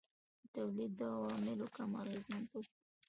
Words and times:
د 0.41 0.43
تولید 0.55 0.91
د 0.99 1.01
عواملو 1.13 1.67
کم 1.75 1.91
اغېزمنتوب. 2.03 2.65